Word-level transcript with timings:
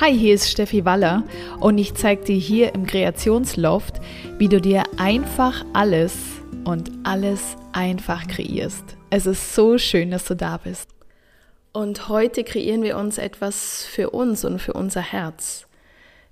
Hi, 0.00 0.12
hier 0.12 0.34
ist 0.34 0.50
Steffi 0.50 0.84
Waller 0.84 1.22
und 1.60 1.78
ich 1.78 1.94
zeige 1.94 2.24
dir 2.24 2.36
hier 2.36 2.74
im 2.74 2.84
Kreationsloft, 2.84 4.00
wie 4.38 4.48
du 4.48 4.60
dir 4.60 4.82
einfach 4.96 5.64
alles 5.72 6.16
und 6.64 6.90
alles 7.04 7.56
einfach 7.70 8.26
kreierst. 8.26 8.82
Es 9.10 9.24
ist 9.24 9.54
so 9.54 9.78
schön, 9.78 10.10
dass 10.10 10.24
du 10.24 10.34
da 10.34 10.56
bist. 10.56 10.88
Und 11.72 12.08
heute 12.08 12.42
kreieren 12.42 12.82
wir 12.82 12.98
uns 12.98 13.18
etwas 13.18 13.84
für 13.84 14.10
uns 14.10 14.44
und 14.44 14.58
für 14.58 14.72
unser 14.72 15.00
Herz. 15.00 15.68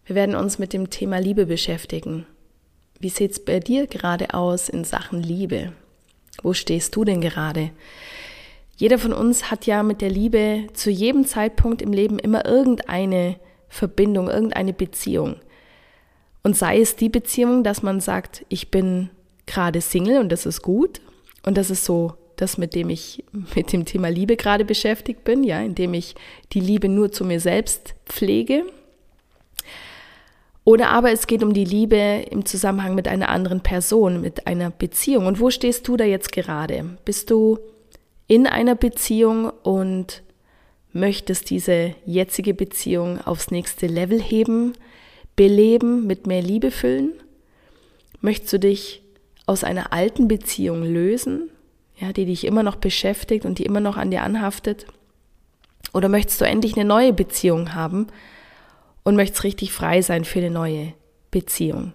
Wir 0.07 0.17
werden 0.17 0.35
uns 0.35 0.59
mit 0.59 0.73
dem 0.73 0.91
Thema 0.91 1.19
Liebe 1.19 1.47
beschäftigen. 1.47 2.27
Wie 2.99 3.11
sieht 3.11 3.31
es 3.31 3.45
bei 3.45 3.61
dir 3.61 3.87
gerade 3.87 4.35
aus 4.35 4.69
in 4.69 4.83
Sachen 4.83 5.23
Liebe? 5.23 5.73
Wo 6.43 6.53
stehst 6.53 6.97
du 6.97 7.05
denn 7.05 7.21
gerade? 7.21 7.71
Jeder 8.77 8.99
von 8.99 9.13
uns 9.13 9.53
hat 9.53 9.67
ja 9.67 9.85
mit 9.85 10.01
der 10.01 10.11
Liebe 10.11 10.67
zu 10.75 10.91
jedem 10.91 11.25
Zeitpunkt 11.25 11.81
im 11.81 11.93
Leben 11.93 12.19
immer 12.19 12.45
irgendeine 12.45 13.37
Verbindung, 13.73 14.29
irgendeine 14.29 14.75
Beziehung. 14.75 15.37
Und 16.43 16.57
sei 16.57 16.79
es 16.79 16.95
die 16.95 17.09
Beziehung, 17.09 17.65
dass 17.65 17.83
man 17.83 18.01
sagt, 18.01 18.45
ich 18.51 18.71
bin 18.71 19.09
gerade 19.47 19.81
Single 19.81 20.21
und 20.21 20.31
das 20.31 20.45
ist 20.45 20.61
gut. 20.61 21.01
Und 21.43 21.57
das 21.57 21.71
ist 21.71 21.87
so 21.87 22.13
das, 22.37 22.59
mit 22.59 22.75
dem 22.75 22.91
ich 22.91 23.25
mit 23.55 23.73
dem 23.73 23.87
Thema 23.87 24.09
Liebe 24.09 24.37
gerade 24.37 24.67
beschäftigt 24.67 25.25
bin, 25.25 25.43
ja, 25.43 25.61
indem 25.63 25.95
ich 25.95 26.15
die 26.53 26.61
Liebe 26.61 26.91
nur 26.91 27.13
zu 27.13 27.25
mir 27.25 27.41
selbst 27.41 27.95
pflege. 28.05 28.65
Oder 30.65 30.91
aber 30.91 31.11
es 31.11 31.27
geht 31.27 31.43
um 31.43 31.55
die 31.55 31.65
Liebe 31.65 32.27
im 32.31 32.45
Zusammenhang 32.45 32.95
mit 32.95 33.09
einer 33.09 33.31
anderen 33.31 33.63
Person, 33.63 34.21
mit 34.21 34.47
einer 34.47 34.69
Beziehung. 34.69 35.27
Und 35.27 35.41
wo 35.41 35.51
stehst 35.51 35.89
du 35.89 35.97
da 35.97 36.05
jetzt 36.05 36.31
gerade? 36.31 36.99
Bist 37.07 37.31
du 37.31 37.59
in 38.27 38.47
einer 38.47 38.75
Beziehung 38.75 39.51
und 39.63 40.23
möchtest 40.93 41.51
diese 41.51 41.95
jetzige 42.05 42.55
Beziehung 42.55 43.21
aufs 43.21 43.51
nächste 43.51 43.87
Level 43.87 44.21
heben, 44.21 44.75
beleben, 45.37 46.07
mit 46.07 46.27
mehr 46.27 46.43
Liebe 46.43 46.71
füllen? 46.71 47.13
Möchtest 48.21 48.53
du 48.53 48.59
dich 48.59 49.03
aus 49.47 49.65
einer 49.65 49.93
alten 49.93 50.29
Beziehung 50.29 50.83
lösen, 50.83 51.51
ja, 51.99 52.13
die 52.13 52.27
dich 52.27 52.45
immer 52.45 52.63
noch 52.63 52.77
beschäftigt 52.77 53.45
und 53.45 53.59
die 53.59 53.65
immer 53.65 53.81
noch 53.81 53.97
an 53.97 54.11
dir 54.11 54.23
anhaftet? 54.23 54.87
Oder 55.93 56.09
möchtest 56.09 56.41
du 56.41 56.45
endlich 56.45 56.77
eine 56.77 56.85
neue 56.85 57.13
Beziehung 57.13 57.75
haben 57.75 58.07
und 59.03 59.17
möchtest 59.17 59.45
richtig 59.45 59.73
frei 59.73 60.03
sein 60.03 60.25
für 60.25 60.39
eine 60.39 60.51
neue 60.51 60.93
Beziehung? 61.31 61.93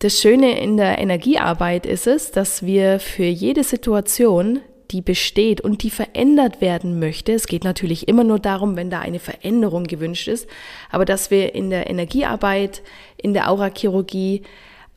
Das 0.00 0.20
Schöne 0.20 0.58
in 0.60 0.76
der 0.76 0.98
Energiearbeit 0.98 1.86
ist 1.86 2.06
es, 2.06 2.30
dass 2.30 2.66
wir 2.66 3.00
für 3.00 3.24
jede 3.24 3.64
Situation 3.64 4.60
die 4.90 5.00
besteht 5.00 5.60
und 5.60 5.82
die 5.82 5.90
verändert 5.90 6.60
werden 6.60 6.98
möchte. 6.98 7.32
Es 7.32 7.46
geht 7.46 7.64
natürlich 7.64 8.08
immer 8.08 8.24
nur 8.24 8.38
darum, 8.38 8.76
wenn 8.76 8.90
da 8.90 9.00
eine 9.00 9.18
Veränderung 9.18 9.84
gewünscht 9.84 10.28
ist, 10.28 10.48
aber 10.90 11.04
dass 11.04 11.30
wir 11.30 11.54
in 11.54 11.70
der 11.70 11.88
Energiearbeit, 11.90 12.82
in 13.16 13.34
der 13.34 13.50
Aurachirurgie 13.50 14.42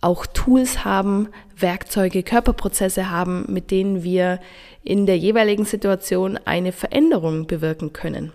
auch 0.02 0.26
Tools 0.26 0.86
haben, 0.86 1.30
Werkzeuge, 1.56 2.24
Körperprozesse 2.24 3.10
haben, 3.10 3.46
mit 3.48 3.72
denen 3.72 4.04
wir 4.04 4.40
in 4.84 5.06
der 5.06 5.18
jeweiligen 5.18 5.66
Situation 5.66 6.40
eine 6.46 6.72
Veränderung 6.72 7.48
bewirken 7.48 7.94
können. 7.94 8.32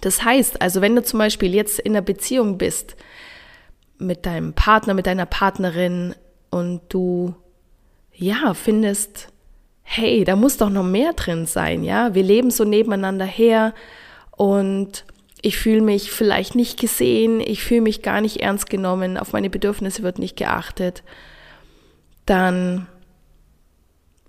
Das 0.00 0.24
heißt, 0.24 0.62
also 0.62 0.80
wenn 0.80 0.96
du 0.96 1.02
zum 1.02 1.18
Beispiel 1.18 1.54
jetzt 1.54 1.78
in 1.78 1.92
einer 1.92 2.02
Beziehung 2.02 2.56
bist 2.58 2.96
mit 3.98 4.24
deinem 4.24 4.54
Partner, 4.54 4.94
mit 4.94 5.06
deiner 5.06 5.26
Partnerin 5.26 6.14
und 6.50 6.80
du 6.88 7.34
ja 8.14 8.54
findest, 8.54 9.29
hey, 9.92 10.22
da 10.22 10.36
muss 10.36 10.56
doch 10.56 10.70
noch 10.70 10.84
mehr 10.84 11.14
drin 11.14 11.46
sein, 11.46 11.82
ja? 11.82 12.14
Wir 12.14 12.22
leben 12.22 12.52
so 12.52 12.62
nebeneinander 12.62 13.24
her 13.24 13.74
und 14.36 15.04
ich 15.42 15.58
fühle 15.58 15.80
mich 15.80 16.12
vielleicht 16.12 16.54
nicht 16.54 16.78
gesehen, 16.78 17.40
ich 17.40 17.64
fühle 17.64 17.80
mich 17.80 18.00
gar 18.00 18.20
nicht 18.20 18.36
ernst 18.36 18.70
genommen, 18.70 19.18
auf 19.18 19.32
meine 19.32 19.50
Bedürfnisse 19.50 20.04
wird 20.04 20.20
nicht 20.20 20.36
geachtet, 20.36 21.02
dann 22.24 22.86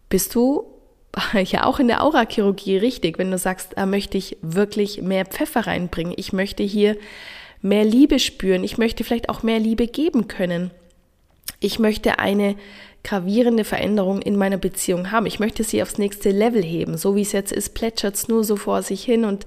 bist 0.10 0.34
du 0.34 0.66
ja 1.44 1.66
auch 1.66 1.80
in 1.80 1.88
der 1.88 2.04
Aurachirurgie 2.04 2.78
richtig, 2.78 3.20
wenn 3.20 3.30
du 3.30 3.38
sagst, 3.38 3.74
da 3.76 3.86
möchte 3.86 4.18
ich 4.18 4.38
wirklich 4.42 5.04
mehr 5.04 5.28
Pfeffer 5.28 5.68
reinbringen, 5.68 6.16
ich 6.18 6.34
möchte 6.34 6.64
hier 6.64 6.98
mehr 7.62 7.86
Liebe 7.86 8.18
spüren, 8.18 8.64
ich 8.64 8.80
möchte 8.80 9.04
vielleicht 9.04 9.30
auch 9.30 9.44
mehr 9.44 9.60
Liebe 9.60 9.86
geben 9.86 10.28
können. 10.28 10.72
Ich 11.60 11.78
möchte 11.78 12.18
eine 12.18 12.56
gravierende 13.04 13.64
Veränderung 13.64 14.22
in 14.22 14.36
meiner 14.36 14.58
Beziehung 14.58 15.12
haben. 15.12 15.26
Ich 15.26 15.40
möchte 15.40 15.64
sie 15.64 15.82
aufs 15.82 15.98
nächste 15.98 16.30
Level 16.30 16.62
heben. 16.62 16.98
So 16.98 17.16
wie 17.16 17.22
es 17.22 17.32
jetzt 17.32 17.52
ist, 17.52 17.74
plätschert 17.74 18.16
es 18.16 18.28
nur 18.28 18.44
so 18.44 18.56
vor 18.56 18.84
sich 18.84 19.04
hin 19.04 19.26
und 19.26 19.46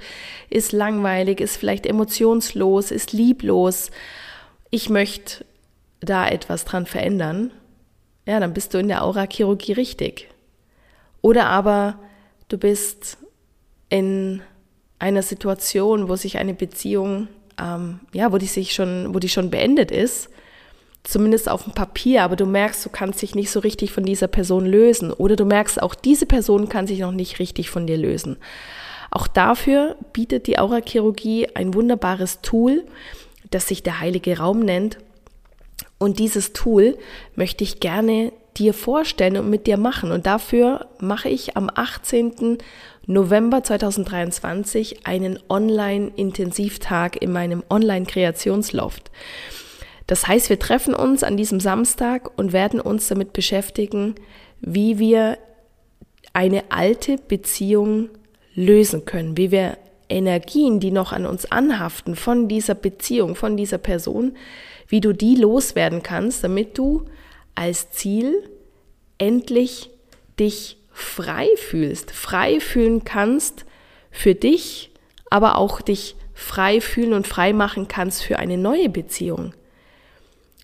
ist 0.50 0.72
langweilig, 0.72 1.40
ist 1.40 1.56
vielleicht 1.56 1.86
emotionslos, 1.86 2.90
ist 2.90 3.12
lieblos. 3.12 3.90
Ich 4.70 4.90
möchte 4.90 5.44
da 6.00 6.28
etwas 6.28 6.64
dran 6.64 6.86
verändern. 6.86 7.52
Ja, 8.26 8.40
dann 8.40 8.54
bist 8.54 8.74
du 8.74 8.78
in 8.78 8.88
der 8.88 9.04
Aura-Chirurgie 9.04 9.72
richtig. 9.72 10.28
Oder 11.20 11.46
aber 11.46 12.00
du 12.48 12.58
bist 12.58 13.18
in 13.88 14.42
einer 14.98 15.22
Situation, 15.22 16.08
wo 16.08 16.16
sich 16.16 16.38
eine 16.38 16.54
Beziehung, 16.54 17.28
ähm, 17.60 18.00
ja, 18.12 18.32
wo 18.32 18.38
die 18.38 18.46
sich 18.46 18.74
schon, 18.74 19.14
wo 19.14 19.20
die 19.20 19.28
schon 19.28 19.50
beendet 19.50 19.90
ist 19.90 20.30
zumindest 21.04 21.48
auf 21.48 21.64
dem 21.64 21.74
Papier, 21.74 22.24
aber 22.24 22.34
du 22.34 22.46
merkst, 22.46 22.84
du 22.84 22.88
kannst 22.88 23.22
dich 23.22 23.34
nicht 23.34 23.50
so 23.50 23.60
richtig 23.60 23.92
von 23.92 24.04
dieser 24.04 24.26
Person 24.26 24.66
lösen 24.66 25.12
oder 25.12 25.36
du 25.36 25.44
merkst, 25.44 25.80
auch 25.80 25.94
diese 25.94 26.26
Person 26.26 26.68
kann 26.68 26.86
sich 26.86 26.98
noch 26.98 27.12
nicht 27.12 27.38
richtig 27.38 27.70
von 27.70 27.86
dir 27.86 27.98
lösen. 27.98 28.38
Auch 29.10 29.28
dafür 29.28 29.96
bietet 30.12 30.46
die 30.48 30.58
Aurachirurgie 30.58 31.48
ein 31.54 31.74
wunderbares 31.74 32.40
Tool, 32.40 32.84
das 33.50 33.68
sich 33.68 33.82
der 33.82 34.00
heilige 34.00 34.38
Raum 34.38 34.60
nennt. 34.60 34.98
Und 35.98 36.18
dieses 36.18 36.52
Tool 36.52 36.98
möchte 37.36 37.62
ich 37.62 37.78
gerne 37.78 38.32
dir 38.56 38.74
vorstellen 38.74 39.36
und 39.36 39.50
mit 39.50 39.66
dir 39.66 39.76
machen. 39.76 40.10
Und 40.10 40.26
dafür 40.26 40.86
mache 40.98 41.28
ich 41.28 41.56
am 41.56 41.70
18. 41.72 42.58
November 43.06 43.62
2023 43.62 45.06
einen 45.06 45.38
Online-Intensivtag 45.48 47.20
in 47.20 47.32
meinem 47.32 47.62
Online-Kreationsloft. 47.68 49.10
Das 50.06 50.26
heißt, 50.26 50.50
wir 50.50 50.58
treffen 50.58 50.94
uns 50.94 51.22
an 51.22 51.36
diesem 51.36 51.60
Samstag 51.60 52.30
und 52.36 52.52
werden 52.52 52.80
uns 52.80 53.08
damit 53.08 53.32
beschäftigen, 53.32 54.14
wie 54.60 54.98
wir 54.98 55.38
eine 56.32 56.64
alte 56.70 57.16
Beziehung 57.16 58.10
lösen 58.54 59.04
können, 59.04 59.36
wie 59.36 59.50
wir 59.50 59.78
Energien, 60.08 60.80
die 60.80 60.90
noch 60.90 61.12
an 61.12 61.26
uns 61.26 61.50
anhaften 61.50 62.16
von 62.16 62.48
dieser 62.48 62.74
Beziehung, 62.74 63.34
von 63.34 63.56
dieser 63.56 63.78
Person, 63.78 64.36
wie 64.88 65.00
du 65.00 65.12
die 65.12 65.36
loswerden 65.36 66.02
kannst, 66.02 66.44
damit 66.44 66.76
du 66.76 67.04
als 67.54 67.90
Ziel 67.90 68.48
endlich 69.18 69.90
dich 70.38 70.76
frei 70.92 71.48
fühlst, 71.56 72.10
frei 72.10 72.60
fühlen 72.60 73.04
kannst 73.04 73.64
für 74.10 74.34
dich, 74.34 74.90
aber 75.30 75.56
auch 75.56 75.80
dich 75.80 76.16
frei 76.34 76.80
fühlen 76.80 77.14
und 77.14 77.26
frei 77.26 77.52
machen 77.52 77.88
kannst 77.88 78.22
für 78.22 78.38
eine 78.38 78.58
neue 78.58 78.88
Beziehung. 78.88 79.54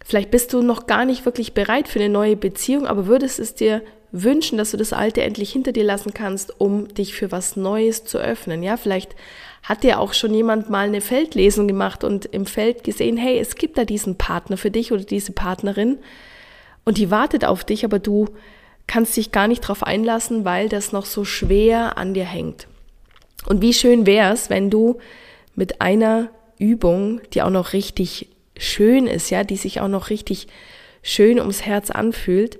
Vielleicht 0.05 0.31
bist 0.31 0.53
du 0.53 0.63
noch 0.63 0.87
gar 0.87 1.05
nicht 1.05 1.25
wirklich 1.25 1.53
bereit 1.53 1.89
für 1.89 2.01
eine 2.01 2.09
neue 2.09 2.37
Beziehung, 2.37 2.87
aber 2.87 3.07
würdest 3.07 3.39
es 3.39 3.55
dir 3.55 3.83
wünschen, 4.13 4.59
dass 4.59 4.73
du 4.73 4.77
das 4.77 4.93
Alte 4.93 5.23
endlich 5.23 5.53
hinter 5.53 5.73
dir 5.73 5.85
lassen 5.85 6.13
kannst, 6.13 6.61
um 6.61 6.89
dich 6.89 7.15
für 7.15 7.31
was 7.31 7.57
Neues 7.57 8.05
zu 8.05 8.19
öffnen. 8.19 8.63
Ja, 8.63 8.77
vielleicht 8.77 9.15
hat 9.63 9.85
dir 9.85 10.01
auch 10.01 10.15
schon 10.15 10.35
jemand 10.35 10.71
mal 10.71 10.87
eine 10.87 11.01
Feldlesung 11.01 11.69
gemacht 11.69 12.03
und 12.03 12.27
im 12.27 12.47
Feld 12.47 12.83
gesehen, 12.83 13.17
hey, 13.17 13.39
es 13.39 13.55
gibt 13.55 13.79
da 13.79 13.85
diesen 13.85 14.17
Partner 14.17 14.57
für 14.57 14.71
dich 14.71 14.91
oder 14.93 15.05
diese 15.05 15.33
Partnerin 15.33 15.99
und 16.85 16.99
die 16.99 17.11
wartet 17.11 17.45
auf 17.45 17.63
dich, 17.63 17.85
aber 17.85 17.99
du 17.99 18.27
kannst 18.87 19.17
dich 19.17 19.31
gar 19.31 19.47
nicht 19.47 19.63
darauf 19.63 19.85
einlassen, 19.85 20.45
weil 20.45 20.69
das 20.69 20.93
noch 20.93 21.07
so 21.07 21.25
schwer 21.25 21.97
an 21.99 22.15
dir 22.15 22.25
hängt. 22.25 22.67
Und 23.47 23.63
wie 23.63 23.75
schön 23.75 24.07
wäre 24.07 24.33
es, 24.33 24.51
wenn 24.51 24.71
du 24.71 24.99
mit 25.55 25.81
einer 25.81 26.31
Übung, 26.59 27.21
die 27.33 27.43
auch 27.43 27.51
noch 27.51 27.73
richtig 27.73 28.29
schön 28.61 29.07
ist, 29.07 29.31
ja, 29.31 29.43
die 29.43 29.57
sich 29.57 29.81
auch 29.81 29.89
noch 29.89 30.11
richtig 30.11 30.47
schön 31.03 31.39
ums 31.39 31.63
Herz 31.63 31.91
anfühlt, 31.91 32.59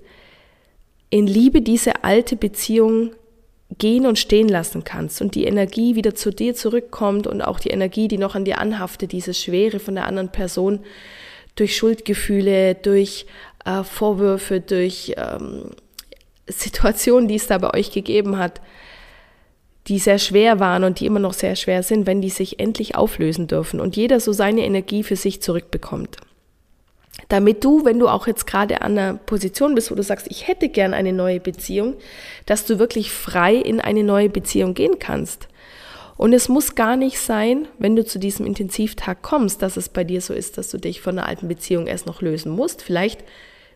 in 1.11 1.27
Liebe 1.27 1.61
diese 1.61 2.05
alte 2.05 2.37
Beziehung 2.37 3.13
gehen 3.79 4.07
und 4.07 4.19
stehen 4.19 4.49
lassen 4.49 4.83
kannst 4.83 5.21
und 5.21 5.35
die 5.35 5.45
Energie 5.45 5.95
wieder 5.95 6.15
zu 6.15 6.31
dir 6.31 6.55
zurückkommt 6.55 7.27
und 7.27 7.43
auch 7.43 7.61
die 7.61 7.71
Energie, 7.71 8.09
die 8.09 8.19
noch 8.19 8.35
an 8.35 8.45
dir 8.45 8.59
anhaftet, 8.59 9.13
diese 9.13 9.35
Schwere 9.35 9.79
von 9.79 9.95
der 9.95 10.07
anderen 10.07 10.33
Person 10.33 10.81
durch 11.55 11.77
Schuldgefühle, 11.77 12.75
durch 12.75 13.27
äh, 13.65 13.85
Vorwürfe, 13.85 14.61
durch 14.61 15.15
ähm, 15.17 15.71
Situationen, 16.47 17.29
die 17.29 17.37
es 17.37 17.47
da 17.47 17.59
bei 17.59 17.75
euch 17.75 17.93
gegeben 17.93 18.39
hat, 18.39 18.61
die 19.89 19.99
sehr 19.99 20.19
schwer 20.19 20.61
waren 20.61 20.85
und 20.85 21.01
die 21.01 21.07
immer 21.07 21.21
noch 21.21 21.33
sehr 21.33 21.57
schwer 21.57 21.83
sind, 21.83 22.07
wenn 22.07 22.21
die 22.21 22.31
sich 22.31 22.61
endlich 22.61 22.95
auflösen 22.97 23.47
dürfen 23.47 23.81
und 23.81 23.97
jeder 23.97 24.21
so 24.21 24.33
seine 24.33 24.65
Energie 24.65 25.03
für 25.03 25.17
sich 25.17 25.43
zurückbekommt. 25.43 26.17
Damit 27.29 27.65
du, 27.65 27.85
wenn 27.85 27.99
du 27.99 28.09
auch 28.09 28.27
jetzt 28.27 28.47
gerade 28.47 28.83
an 28.83 28.99
einer 28.99 29.15
Position 29.15 29.75
bist, 29.75 29.91
wo 29.91 29.95
du 29.95 30.03
sagst, 30.03 30.27
ich 30.31 30.49
hätte 30.49 30.69
gern 30.69 30.95
eine 30.95 31.13
neue 31.13 31.41
Beziehung, 31.41 31.95
dass 32.47 32.67
du 32.67 32.79
wirklich 32.79 33.11
frei 33.13 33.55
in 33.55 33.81
eine 33.81 34.05
neue 34.05 34.29
Beziehung 34.29 34.75
gehen 34.75 34.99
kannst. 34.99 35.49
Und 36.17 36.33
es 36.35 36.49
muss 36.49 36.75
gar 36.75 36.97
nicht 36.97 37.19
sein, 37.19 37.67
wenn 37.79 37.97
du 37.97 38.05
zu 38.05 38.19
diesem 38.19 38.47
Intensivtag 38.47 39.23
kommst, 39.23 39.63
dass 39.63 39.77
es 39.77 39.89
bei 39.89 40.05
dir 40.05 40.21
so 40.21 40.35
ist, 40.35 40.59
dass 40.59 40.71
du 40.71 40.79
dich 40.79 41.01
von 41.01 41.19
einer 41.19 41.27
alten 41.27 41.49
Beziehung 41.49 41.87
erst 41.87 42.07
noch 42.07 42.21
lösen 42.21 42.53
musst. 42.53 42.83
Vielleicht 42.83 43.25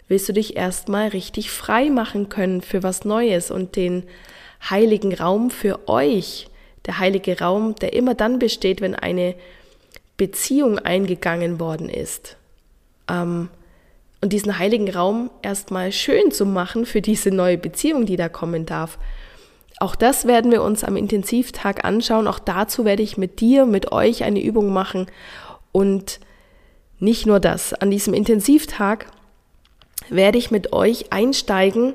willst 0.09 0.29
du 0.29 0.33
dich 0.33 0.57
erstmal 0.57 1.09
richtig 1.09 1.51
frei 1.51 1.89
machen 1.89 2.29
können 2.29 2.61
für 2.61 2.83
was 2.83 3.05
Neues 3.05 3.51
und 3.51 3.77
den 3.77 4.05
heiligen 4.71 5.15
Raum 5.15 5.51
für 5.51 5.89
euch, 5.89 6.49
der 6.87 6.99
heilige 6.99 7.39
Raum, 7.39 7.75
der 7.77 7.93
immer 7.93 8.15
dann 8.15 8.39
besteht, 8.39 8.81
wenn 8.81 8.95
eine 8.95 9.35
Beziehung 10.17 10.79
eingegangen 10.79 11.59
worden 11.61 11.89
ist. 11.89 12.37
Ähm, 13.09 13.49
und 14.21 14.33
diesen 14.33 14.59
heiligen 14.59 14.91
Raum 14.91 15.31
erstmal 15.43 15.93
schön 15.93 16.31
zu 16.31 16.47
machen 16.47 16.87
für 16.87 17.03
diese 17.03 17.31
neue 17.31 17.59
Beziehung, 17.59 18.07
die 18.07 18.17
da 18.17 18.29
kommen 18.29 18.65
darf. 18.65 18.99
Auch 19.81 19.95
das 19.95 20.27
werden 20.27 20.51
wir 20.51 20.63
uns 20.63 20.85
am 20.85 20.97
Intensivtag 20.97 21.85
anschauen. 21.85 22.27
Auch 22.27 22.39
dazu 22.39 22.85
werde 22.85 23.03
ich 23.03 23.19
mit 23.19 23.41
dir, 23.41 23.67
mit 23.67 23.93
euch 23.93 24.25
eine 24.25 24.43
Übung 24.43 24.73
machen. 24.73 25.07
Und 25.73 26.21
nicht 26.99 27.27
nur 27.27 27.41
das. 27.41 27.75
An 27.75 27.91
diesem 27.91 28.15
Intensivtag 28.15 29.07
werde 30.09 30.39
ich 30.39 30.51
mit 30.51 30.73
euch 30.73 31.13
einsteigen 31.13 31.95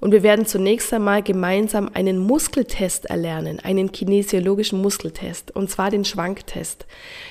und 0.00 0.12
wir 0.12 0.22
werden 0.22 0.46
zunächst 0.46 0.92
einmal 0.92 1.22
gemeinsam 1.22 1.90
einen 1.92 2.18
Muskeltest 2.18 3.06
erlernen, 3.06 3.60
einen 3.60 3.92
kinesiologischen 3.92 4.80
Muskeltest, 4.80 5.54
und 5.54 5.70
zwar 5.70 5.90
den 5.90 6.04
Schwanktest. 6.04 6.86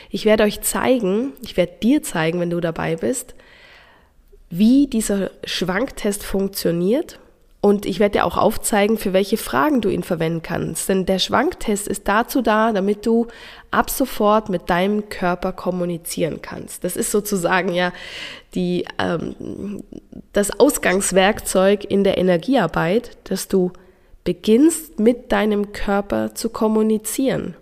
Ich 0.09 0.25
werde 0.25 0.43
euch 0.43 0.61
zeigen, 0.61 1.33
ich 1.43 1.57
werde 1.57 1.73
dir 1.81 2.03
zeigen, 2.03 2.39
wenn 2.39 2.49
du 2.49 2.59
dabei 2.59 2.95
bist, 2.95 3.35
wie 4.49 4.87
dieser 4.87 5.31
Schwanktest 5.43 6.23
funktioniert 6.23 7.19
und 7.67 7.85
ich 7.85 7.99
werde 7.99 8.19
dir 8.19 8.25
auch 8.25 8.37
aufzeigen, 8.37 8.97
für 8.97 9.11
welche 9.11 9.35
Fragen 9.35 9.81
du 9.81 9.89
ihn 9.89 10.01
verwenden 10.01 10.41
kannst. 10.41 10.87
Denn 10.87 11.05
der 11.05 11.19
Schwanktest 11.19 11.85
ist 11.89 12.07
dazu 12.07 12.41
da, 12.41 12.71
damit 12.71 13.05
du 13.05 13.27
ab 13.71 13.89
sofort 13.89 14.47
mit 14.47 14.69
deinem 14.69 15.09
Körper 15.09 15.51
kommunizieren 15.51 16.41
kannst. 16.41 16.85
Das 16.85 16.95
ist 16.95 17.11
sozusagen 17.11 17.73
ja 17.73 17.91
die, 18.55 18.85
ähm, 18.97 19.83
das 20.31 20.57
Ausgangswerkzeug 20.57 21.83
in 21.83 22.05
der 22.05 22.17
Energiearbeit, 22.17 23.17
dass 23.25 23.49
du 23.49 23.73
beginnst 24.23 24.97
mit 24.97 25.33
deinem 25.33 25.73
Körper 25.73 26.35
zu 26.35 26.47
kommunizieren. 26.47 27.53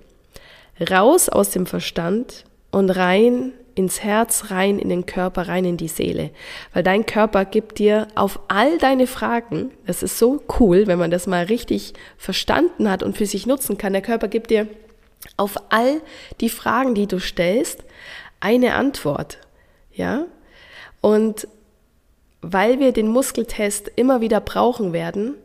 Raus 0.88 1.30
aus 1.30 1.50
dem 1.50 1.66
Verstand 1.66 2.46
und 2.70 2.92
rein 2.92 3.54
ins 3.76 4.02
Herz, 4.02 4.52
rein 4.52 4.80
in 4.80 4.90
den 4.90 5.06
Körper, 5.06 5.48
rein 5.48 5.66
in 5.66 5.78
die 5.78 5.90
Seele. 5.90 6.32
Weil 6.74 6.84
dein 6.84 7.06
Körper 7.06 7.46
gibt 7.46 7.78
dir 7.78 8.08
auf 8.16 8.40
all 8.48 8.78
deine 8.78 9.06
Fragen, 9.06 9.72
das 9.86 10.02
ist 10.02 10.18
so 10.18 10.42
cool, 10.60 10.88
wenn 10.88 10.98
man 10.98 11.12
das 11.12 11.28
mal 11.28 11.46
richtig 11.46 11.94
verstanden 12.18 12.90
hat 12.90 13.04
und 13.04 13.18
für 13.18 13.26
sich 13.26 13.46
nutzen 13.46 13.78
kann, 13.78 13.94
der 13.94 14.02
Körper 14.02 14.30
gibt 14.30 14.50
dir 14.50 14.68
auf 15.38 15.56
all 15.70 16.02
die 16.40 16.50
Fragen, 16.50 16.96
die 16.96 17.08
du 17.08 17.20
stellst, 17.20 17.84
eine 18.40 18.76
Antwort. 18.76 19.40
Ja? 19.92 20.26
Und 21.02 21.48
weil 22.42 22.80
wir 22.80 22.92
den 22.92 23.08
Muskeltest 23.08 23.92
immer 23.96 24.22
wieder 24.22 24.40
brauchen 24.40 24.94
werden, 24.94 25.36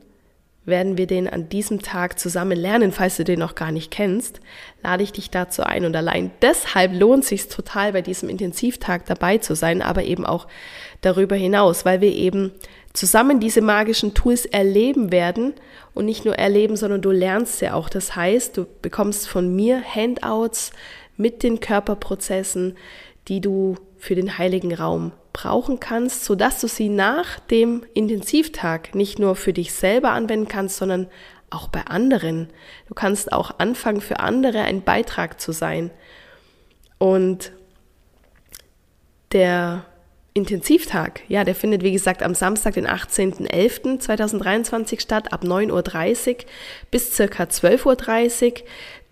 werden 0.66 0.98
wir 0.98 1.06
den 1.06 1.28
an 1.28 1.48
diesem 1.48 1.80
Tag 1.82 2.18
zusammen 2.18 2.56
lernen. 2.56 2.92
Falls 2.92 3.16
du 3.16 3.24
den 3.24 3.38
noch 3.38 3.54
gar 3.54 3.72
nicht 3.72 3.90
kennst, 3.90 4.40
lade 4.82 5.02
ich 5.02 5.12
dich 5.12 5.30
dazu 5.30 5.62
ein. 5.62 5.84
Und 5.84 5.96
allein 5.96 6.30
deshalb 6.42 6.92
lohnt 6.92 7.24
sich 7.24 7.48
total, 7.48 7.92
bei 7.92 8.02
diesem 8.02 8.28
Intensivtag 8.28 9.06
dabei 9.06 9.38
zu 9.38 9.54
sein, 9.54 9.82
aber 9.82 10.04
eben 10.04 10.26
auch 10.26 10.46
darüber 11.00 11.36
hinaus, 11.36 11.84
weil 11.84 12.00
wir 12.00 12.12
eben 12.12 12.52
zusammen 12.92 13.40
diese 13.40 13.62
magischen 13.62 14.14
Tools 14.14 14.46
erleben 14.46 15.12
werden 15.12 15.54
und 15.94 16.06
nicht 16.06 16.24
nur 16.24 16.36
erleben, 16.36 16.76
sondern 16.76 17.02
du 17.02 17.10
lernst 17.10 17.58
sie 17.58 17.70
auch. 17.70 17.88
Das 17.88 18.16
heißt, 18.16 18.56
du 18.56 18.66
bekommst 18.82 19.28
von 19.28 19.54
mir 19.54 19.82
Handouts 19.82 20.72
mit 21.16 21.42
den 21.42 21.60
Körperprozessen, 21.60 22.76
die 23.28 23.40
du 23.40 23.76
für 23.98 24.14
den 24.14 24.38
heiligen 24.38 24.74
Raum 24.74 25.12
brauchen 25.32 25.80
kannst, 25.80 26.24
sodass 26.24 26.60
du 26.60 26.68
sie 26.68 26.88
nach 26.88 27.38
dem 27.38 27.84
Intensivtag 27.94 28.94
nicht 28.94 29.18
nur 29.18 29.36
für 29.36 29.52
dich 29.52 29.72
selber 29.72 30.10
anwenden 30.10 30.48
kannst, 30.48 30.76
sondern 30.76 31.08
auch 31.50 31.68
bei 31.68 31.86
anderen. 31.86 32.48
Du 32.88 32.94
kannst 32.94 33.32
auch 33.32 33.58
anfangen, 33.58 34.00
für 34.00 34.20
andere 34.20 34.62
ein 34.62 34.82
Beitrag 34.82 35.40
zu 35.40 35.52
sein. 35.52 35.90
Und 36.98 37.52
der 39.32 39.84
Intensivtag, 40.32 41.22
ja, 41.28 41.44
der 41.44 41.54
findet 41.54 41.82
wie 41.82 41.92
gesagt 41.92 42.22
am 42.22 42.34
Samstag, 42.34 42.72
den 42.74 42.86
18.11.2023 42.86 45.00
statt, 45.00 45.32
ab 45.32 45.44
9.30 45.44 46.30
Uhr 46.30 46.36
bis 46.90 47.14
circa 47.14 47.44
12.30 47.44 48.52
Uhr. 48.52 48.58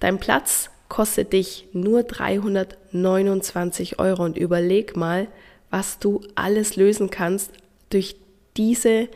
Dein 0.00 0.18
Platz 0.18 0.70
kostet 0.88 1.32
dich 1.32 1.68
nur 1.72 2.02
329 2.02 3.98
Euro 3.98 4.24
und 4.24 4.38
überleg 4.38 4.96
mal, 4.96 5.28
was 5.70 5.98
du 5.98 6.22
alles 6.34 6.76
lösen 6.76 7.10
kannst 7.10 7.52
durch 7.90 8.16
diese 8.56 9.08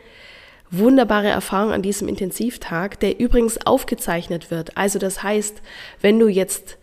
wunderbare 0.69 1.27
Erfahrung 1.27 1.71
an 1.71 1.81
diesem 1.81 2.07
Intensivtag, 2.07 2.99
der 2.99 3.19
übrigens 3.19 3.65
aufgezeichnet 3.65 4.51
wird. 4.51 4.77
Also 4.77 4.99
das 4.99 5.21
heißt, 5.21 5.61
wenn 6.01 6.19
du 6.19 6.27
jetzt 6.27 6.77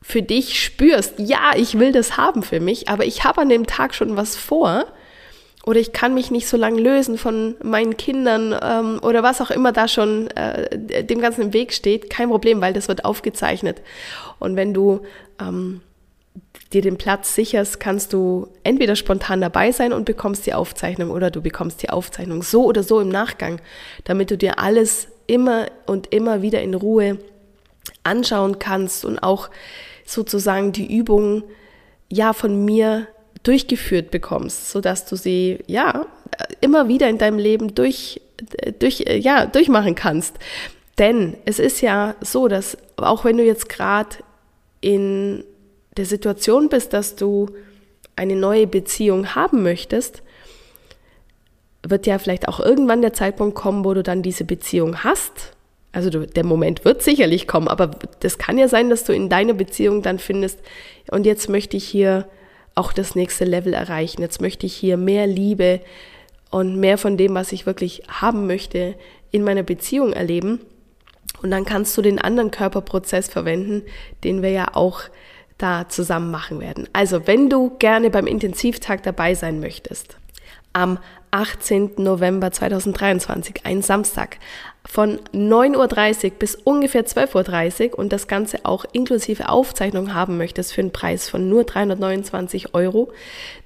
für 0.00 0.22
dich 0.22 0.62
spürst, 0.62 1.14
ja, 1.18 1.52
ich 1.56 1.78
will 1.78 1.92
das 1.92 2.16
haben 2.16 2.42
für 2.42 2.60
mich, 2.60 2.88
aber 2.88 3.04
ich 3.04 3.24
habe 3.24 3.42
an 3.42 3.48
dem 3.48 3.66
Tag 3.66 3.94
schon 3.94 4.16
was 4.16 4.36
vor 4.36 4.86
oder 5.64 5.80
ich 5.80 5.92
kann 5.92 6.14
mich 6.14 6.30
nicht 6.30 6.48
so 6.48 6.56
lange 6.56 6.80
lösen 6.80 7.18
von 7.18 7.56
meinen 7.62 7.96
Kindern 7.96 8.54
ähm, 8.62 9.00
oder 9.02 9.22
was 9.22 9.40
auch 9.40 9.50
immer 9.50 9.72
da 9.72 9.88
schon 9.88 10.28
äh, 10.30 11.04
dem 11.04 11.20
Ganzen 11.20 11.42
im 11.42 11.52
Weg 11.52 11.72
steht, 11.72 12.10
kein 12.10 12.28
Problem, 12.30 12.60
weil 12.60 12.72
das 12.72 12.88
wird 12.88 13.04
aufgezeichnet. 13.04 13.82
Und 14.38 14.56
wenn 14.56 14.72
du 14.72 15.00
ähm, 15.40 15.82
dir 16.72 16.82
den 16.82 16.98
Platz 16.98 17.34
sicherst, 17.34 17.80
kannst 17.80 18.12
du 18.12 18.48
entweder 18.62 18.96
spontan 18.96 19.40
dabei 19.40 19.72
sein 19.72 19.92
und 19.92 20.04
bekommst 20.04 20.46
die 20.46 20.54
Aufzeichnung 20.54 21.10
oder 21.10 21.30
du 21.30 21.40
bekommst 21.40 21.82
die 21.82 21.90
Aufzeichnung 21.90 22.42
so 22.42 22.64
oder 22.64 22.82
so 22.82 23.00
im 23.00 23.08
Nachgang, 23.08 23.60
damit 24.04 24.30
du 24.30 24.36
dir 24.36 24.58
alles 24.58 25.08
immer 25.26 25.66
und 25.86 26.12
immer 26.12 26.42
wieder 26.42 26.62
in 26.62 26.74
Ruhe 26.74 27.18
anschauen 28.04 28.58
kannst 28.58 29.04
und 29.04 29.18
auch 29.18 29.50
sozusagen 30.04 30.72
die 30.72 30.94
Übungen 30.96 31.42
ja 32.10 32.32
von 32.32 32.64
mir 32.64 33.06
durchgeführt 33.48 34.10
bekommst, 34.10 34.70
sodass 34.70 35.06
du 35.06 35.16
sie 35.16 35.60
ja 35.66 36.06
immer 36.60 36.86
wieder 36.86 37.08
in 37.08 37.16
deinem 37.16 37.38
Leben 37.38 37.74
durch, 37.74 38.20
durch, 38.78 39.00
ja, 39.00 39.46
durchmachen 39.46 39.94
kannst. 39.94 40.36
Denn 40.98 41.34
es 41.46 41.58
ist 41.58 41.80
ja 41.80 42.14
so, 42.20 42.48
dass 42.48 42.76
auch 42.96 43.24
wenn 43.24 43.38
du 43.38 43.44
jetzt 43.44 43.70
gerade 43.70 44.16
in 44.82 45.44
der 45.96 46.04
Situation 46.04 46.68
bist, 46.68 46.92
dass 46.92 47.16
du 47.16 47.48
eine 48.16 48.36
neue 48.36 48.66
Beziehung 48.66 49.34
haben 49.34 49.62
möchtest, 49.62 50.22
wird 51.82 52.06
ja 52.06 52.18
vielleicht 52.18 52.48
auch 52.48 52.60
irgendwann 52.60 53.00
der 53.00 53.14
Zeitpunkt 53.14 53.54
kommen, 53.54 53.84
wo 53.84 53.94
du 53.94 54.02
dann 54.02 54.22
diese 54.22 54.44
Beziehung 54.44 55.04
hast. 55.04 55.54
Also 55.92 56.10
du, 56.10 56.26
der 56.26 56.44
Moment 56.44 56.84
wird 56.84 57.02
sicherlich 57.02 57.48
kommen, 57.48 57.68
aber 57.68 57.92
das 58.20 58.36
kann 58.36 58.58
ja 58.58 58.68
sein, 58.68 58.90
dass 58.90 59.04
du 59.04 59.14
in 59.14 59.30
deiner 59.30 59.54
Beziehung 59.54 60.02
dann 60.02 60.18
findest, 60.18 60.58
und 61.10 61.24
jetzt 61.24 61.48
möchte 61.48 61.78
ich 61.78 61.84
hier 61.88 62.28
auch 62.78 62.92
das 62.92 63.14
nächste 63.14 63.44
Level 63.44 63.74
erreichen. 63.74 64.22
Jetzt 64.22 64.40
möchte 64.40 64.66
ich 64.66 64.74
hier 64.74 64.96
mehr 64.96 65.26
Liebe 65.26 65.80
und 66.50 66.76
mehr 66.76 66.96
von 66.96 67.16
dem, 67.16 67.34
was 67.34 67.52
ich 67.52 67.66
wirklich 67.66 68.02
haben 68.08 68.46
möchte, 68.46 68.94
in 69.30 69.44
meiner 69.44 69.62
Beziehung 69.62 70.12
erleben. 70.12 70.60
Und 71.42 71.50
dann 71.50 71.64
kannst 71.64 71.96
du 71.96 72.02
den 72.02 72.18
anderen 72.18 72.50
Körperprozess 72.50 73.28
verwenden, 73.28 73.82
den 74.24 74.42
wir 74.42 74.50
ja 74.50 74.74
auch 74.74 75.02
da 75.58 75.88
zusammen 75.88 76.30
machen 76.30 76.60
werden. 76.60 76.88
Also, 76.92 77.26
wenn 77.26 77.50
du 77.50 77.76
gerne 77.78 78.10
beim 78.10 78.26
Intensivtag 78.26 79.02
dabei 79.02 79.34
sein 79.34 79.60
möchtest, 79.60 80.16
am 80.72 80.98
18. 81.30 81.92
November 81.98 82.50
2023, 82.50 83.66
ein 83.66 83.82
Samstag, 83.82 84.38
von 84.86 85.18
9.30 85.34 86.24
Uhr 86.24 86.30
bis 86.38 86.54
ungefähr 86.54 87.06
12.30 87.06 87.90
Uhr 87.90 87.98
und 87.98 88.12
das 88.12 88.26
Ganze 88.26 88.64
auch 88.64 88.84
inklusive 88.92 89.48
Aufzeichnung 89.48 90.12
haben 90.14 90.36
möchtest 90.38 90.72
für 90.72 90.80
einen 90.80 90.92
Preis 90.92 91.28
von 91.28 91.48
nur 91.48 91.62
329 91.64 92.74
Euro, 92.74 93.12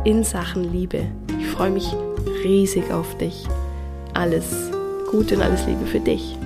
in 0.04 0.22
Sachen 0.22 0.72
Liebe. 0.72 1.10
Ich 1.40 1.48
freue 1.48 1.70
mich 1.70 1.92
riesig 2.44 2.90
auf 2.90 3.16
dich. 3.18 3.46
Alles 4.14 4.70
Gute 5.10 5.36
und 5.36 5.42
alles 5.42 5.66
Liebe 5.66 5.86
für 5.86 6.00
dich. 6.00 6.36